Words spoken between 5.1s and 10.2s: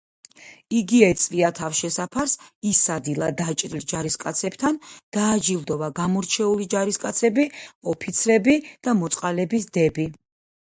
დააჯილდოვა გამორჩეული ჯარისკაცები, ოფიცრები და მოწყალების დები.